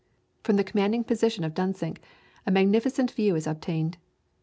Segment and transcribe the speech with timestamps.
[0.41, 1.99] From the commanding position of Dunsink
[2.47, 3.97] a magnificent view is obtained.